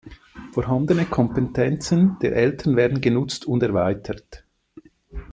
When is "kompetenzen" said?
1.05-2.17